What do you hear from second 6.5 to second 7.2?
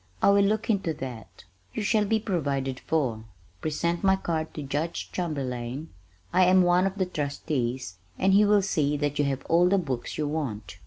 one of the